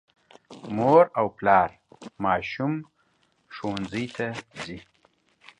مور 0.75 1.03
او 1.19 1.25
پلار 1.37 1.69
ماشوم 2.23 2.73
ښوونځي 3.55 4.05
ته 4.15 4.27
ځي. 4.63 4.77